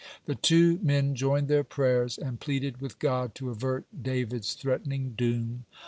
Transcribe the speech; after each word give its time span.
The 0.25 0.33
two 0.33 0.79
men 0.81 1.13
joined 1.13 1.47
their 1.47 1.63
prayers, 1.63 2.17
and 2.17 2.39
pleaded 2.39 2.81
with 2.81 2.97
God 2.97 3.35
to 3.35 3.51
avert 3.51 3.85
David's 4.01 4.55
threatening 4.55 5.13
doom. 5.15 5.65